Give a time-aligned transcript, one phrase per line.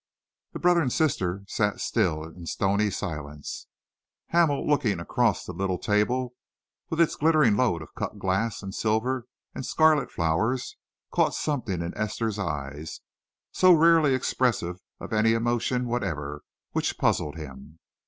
[0.53, 3.67] The brother and sister sat still in stony silence.
[4.29, 6.33] Hamel, looking across the little table
[6.89, 10.75] with its glittering load of cut glass and silver and scarlet flowers,
[11.11, 13.01] caught something in Esther's eyes,
[13.51, 16.41] so rarely expressive of any emotion whatever,
[16.71, 17.77] which puzzled him.